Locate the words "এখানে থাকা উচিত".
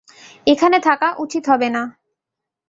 0.47-1.43